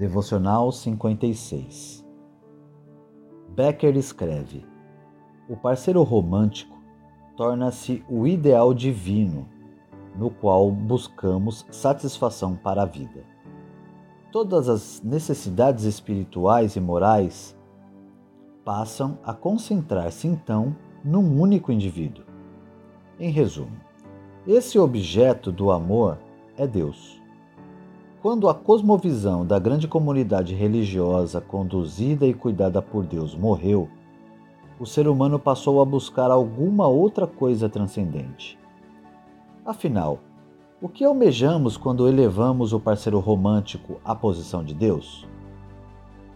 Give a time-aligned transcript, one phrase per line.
[0.00, 2.02] Devocional 56
[3.50, 4.64] Becker escreve:
[5.46, 6.74] O parceiro romântico
[7.36, 9.46] torna-se o ideal divino
[10.16, 13.26] no qual buscamos satisfação para a vida.
[14.32, 17.54] Todas as necessidades espirituais e morais
[18.64, 22.24] passam a concentrar-se então num único indivíduo.
[23.18, 23.76] Em resumo,
[24.46, 26.18] esse objeto do amor
[26.56, 27.19] é Deus.
[28.22, 33.88] Quando a cosmovisão da grande comunidade religiosa conduzida e cuidada por Deus morreu,
[34.78, 38.58] o ser humano passou a buscar alguma outra coisa transcendente.
[39.64, 40.18] Afinal,
[40.82, 45.26] o que almejamos quando elevamos o parceiro romântico à posição de Deus?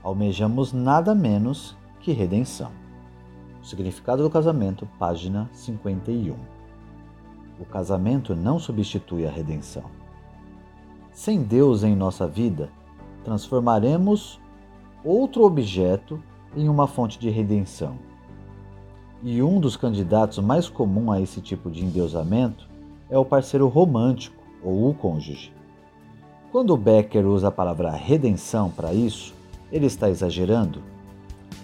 [0.02, 2.72] Almejamos nada menos que redenção.
[3.60, 6.34] O significado do casamento, página 51.
[7.60, 9.84] O casamento não substitui a redenção.
[11.14, 12.68] Sem Deus em nossa vida,
[13.22, 14.40] transformaremos
[15.04, 16.20] outro objeto
[16.56, 17.96] em uma fonte de redenção.
[19.22, 22.68] E um dos candidatos mais comum a esse tipo de endeusamento
[23.08, 25.52] é o parceiro romântico ou o cônjuge.
[26.50, 29.34] Quando Becker usa a palavra redenção para isso,
[29.70, 30.82] ele está exagerando?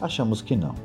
[0.01, 0.77] Achamos que não.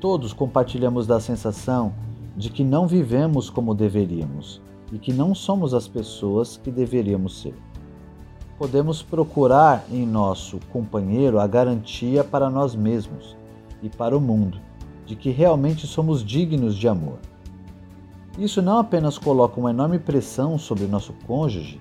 [0.00, 1.92] Todos compartilhamos da sensação
[2.36, 4.60] de que não vivemos como deveríamos
[4.92, 7.54] e que não somos as pessoas que deveríamos ser.
[8.58, 13.36] Podemos procurar em nosso companheiro a garantia para nós mesmos
[13.82, 14.58] e para o mundo
[15.04, 17.18] de que realmente somos dignos de amor.
[18.38, 21.80] Isso não apenas coloca uma enorme pressão sobre nosso cônjuge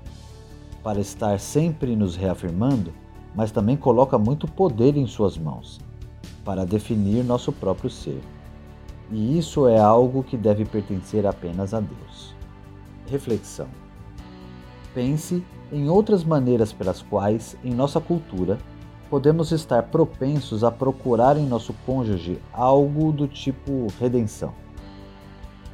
[0.84, 2.94] para estar sempre nos reafirmando,
[3.34, 5.80] mas também coloca muito poder em suas mãos
[6.46, 8.22] para definir nosso próprio ser.
[9.12, 12.36] E isso é algo que deve pertencer apenas a Deus.
[13.08, 13.68] Reflexão:
[14.94, 18.58] Pense em outras maneiras pelas quais, em nossa cultura,
[19.10, 24.54] podemos estar propensos a procurar em nosso cônjuge algo do tipo redenção.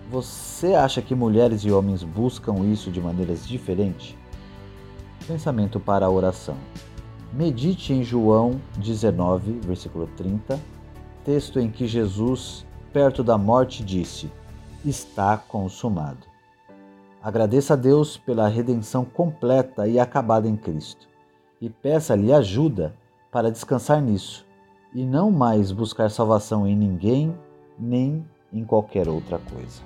[0.10, 4.16] Você acha que mulheres e homens buscam isso de maneiras diferentes?
[5.26, 6.58] Pensamento para a oração.
[7.32, 10.60] Medite em João 19, versículo 30,
[11.24, 14.30] texto em que Jesus, perto da morte, disse:
[14.84, 16.31] Está consumado.
[17.24, 21.08] Agradeça a Deus pela redenção completa e acabada em Cristo
[21.62, 22.96] e peça-lhe ajuda
[23.32, 24.44] para descansar nisso
[24.94, 27.38] e não mais buscar salvação em ninguém
[27.78, 29.84] nem em qualquer outra coisa.